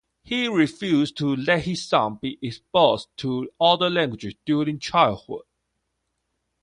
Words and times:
He 0.23 0.47
refused 0.47 1.15
to 1.17 1.35
let 1.35 1.65
his 1.65 1.87
son 1.87 2.15
be 2.15 2.39
exposed 2.41 3.09
to 3.17 3.51
other 3.61 3.87
languages 3.87 4.33
during 4.47 4.79
childhood. 4.79 5.43